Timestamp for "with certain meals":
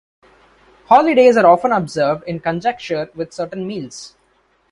3.13-4.15